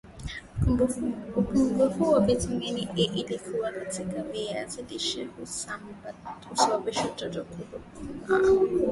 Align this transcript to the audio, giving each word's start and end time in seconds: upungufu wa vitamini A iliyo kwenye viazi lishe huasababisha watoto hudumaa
upungufu 1.37 2.09
wa 2.09 2.19
vitamini 2.19 2.87
A 2.95 2.99
iliyo 3.13 3.39
kwenye 3.39 4.23
viazi 4.31 4.81
lishe 4.83 5.25
huasababisha 5.25 7.01
watoto 7.01 7.43
hudumaa 7.43 8.89